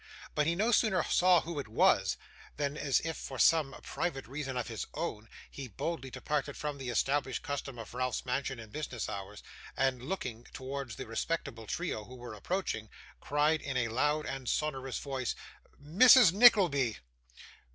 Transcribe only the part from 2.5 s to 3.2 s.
than as if